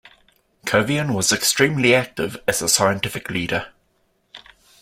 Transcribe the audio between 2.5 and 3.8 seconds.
a scientific leader.